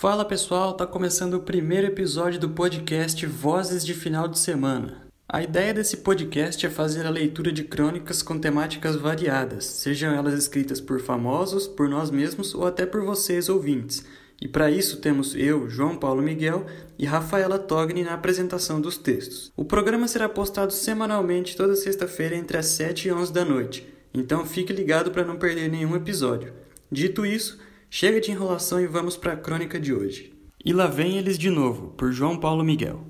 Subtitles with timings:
[0.00, 5.08] Fala pessoal, tá começando o primeiro episódio do podcast Vozes de Final de Semana.
[5.28, 10.34] A ideia desse podcast é fazer a leitura de crônicas com temáticas variadas, sejam elas
[10.34, 14.04] escritas por famosos, por nós mesmos ou até por vocês ouvintes.
[14.40, 16.64] E para isso temos eu, João Paulo Miguel
[16.96, 19.50] e Rafaela Togni na apresentação dos textos.
[19.56, 24.46] O programa será postado semanalmente toda sexta-feira entre as 7 e 11 da noite, então
[24.46, 26.52] fique ligado para não perder nenhum episódio.
[26.88, 27.58] Dito isso,
[27.90, 30.34] Chega de enrolação e vamos para a crônica de hoje.
[30.62, 33.02] E lá vem eles de novo, por João Paulo Miguel.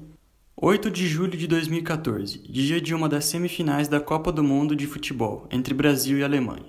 [0.57, 4.87] 8 de julho de 2014, dia de uma das semifinais da Copa do Mundo de
[4.87, 6.67] Futebol entre Brasil e Alemanha.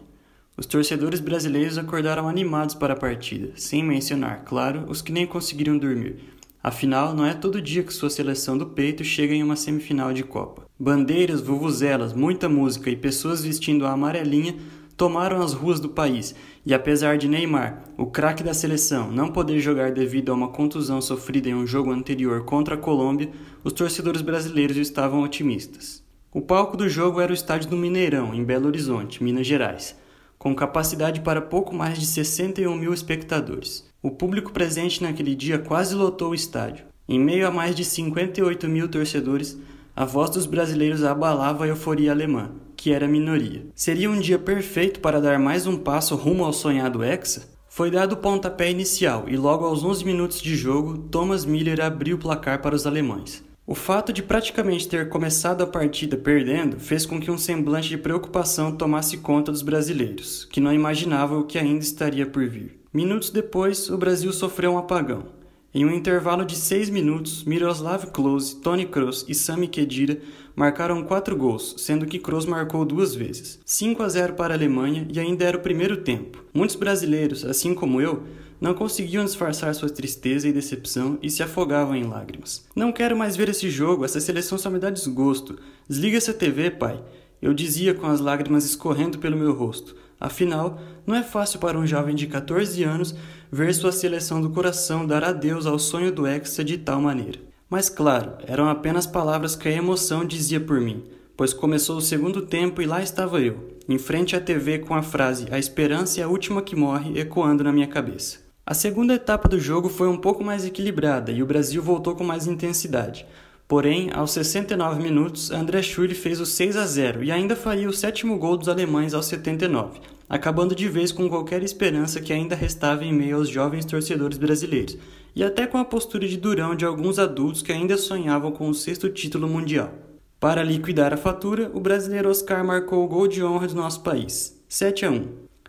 [0.57, 5.77] Os torcedores brasileiros acordaram animados para a partida, sem mencionar, claro, os que nem conseguiram
[5.77, 6.17] dormir.
[6.63, 10.23] Afinal, não é todo dia que sua seleção do peito chega em uma semifinal de
[10.23, 10.67] Copa.
[10.79, 14.55] Bandeiras, vuvuzelas, muita música e pessoas vestindo a amarelinha
[14.99, 16.35] tomaram as ruas do país
[16.66, 21.02] e apesar de Neymar, o craque da seleção, não poder jogar devido a uma contusão
[21.02, 23.30] sofrida em um jogo anterior contra a Colômbia,
[23.63, 26.04] os torcedores brasileiros estavam otimistas.
[26.34, 29.96] O palco do jogo era o estádio do Mineirão, em Belo Horizonte, Minas Gerais,
[30.38, 33.90] com capacidade para pouco mais de 61 mil espectadores.
[34.04, 36.84] O público presente naquele dia quase lotou o estádio.
[37.07, 39.57] Em meio a mais de 58 mil torcedores,
[39.95, 43.66] a voz dos brasileiros abalava a euforia alemã, que era minoria.
[43.76, 47.49] Seria um dia perfeito para dar mais um passo rumo ao sonhado Hexa?
[47.68, 52.16] Foi dado o pontapé inicial e logo aos 11 minutos de jogo, Thomas Miller abriu
[52.16, 53.44] o placar para os alemães.
[53.68, 57.98] O fato de praticamente ter começado a partida perdendo fez com que um semblante de
[57.98, 62.80] preocupação tomasse conta dos brasileiros, que não imaginavam o que ainda estaria por vir.
[62.94, 65.25] Minutos depois, o Brasil sofreu um apagão.
[65.72, 70.19] Em um intervalo de seis minutos, Miroslav Klose, Tony Kroos e Sami Khedira
[70.56, 73.59] marcaram quatro gols, sendo que Kroos marcou duas vezes.
[73.63, 76.44] 5 a 0 para a Alemanha e ainda era o primeiro tempo.
[76.51, 78.23] Muitos brasileiros, assim como eu,
[78.59, 82.66] não conseguiam disfarçar sua tristeza e decepção e se afogavam em lágrimas.
[82.75, 85.59] Não quero mais ver esse jogo, essa seleção só me dá desgosto.
[85.88, 87.00] Desliga essa TV, pai.
[87.39, 89.95] Eu dizia com as lágrimas escorrendo pelo meu rosto.
[90.19, 93.16] Afinal, não é fácil para um jovem de 14 anos
[93.52, 97.40] ver sua seleção do coração dar adeus ao sonho do Hexa de tal maneira.
[97.69, 101.03] Mas claro, eram apenas palavras que a emoção dizia por mim,
[101.38, 105.02] pois começou o segundo tempo e lá estava eu, em frente à TV com a
[105.02, 108.40] frase A esperança é a última que morre ecoando na minha cabeça.
[108.66, 112.24] A segunda etapa do jogo foi um pouco mais equilibrada e o Brasil voltou com
[112.24, 113.25] mais intensidade.
[113.69, 117.94] Porém, aos 69 minutos, André Schürrle fez o 6 a 0 e ainda faria o
[117.94, 123.06] sétimo gol dos alemães aos 79, acabando de vez com qualquer esperança que ainda restava
[123.06, 124.97] em meio aos jovens torcedores brasileiros,
[125.35, 128.74] e até com a postura de durão de alguns adultos que ainda sonhavam com o
[128.74, 129.94] sexto título mundial.
[130.40, 134.59] Para liquidar a fatura, o brasileiro Oscar marcou o gol de honra do nosso país,
[134.68, 135.28] 7 a 1.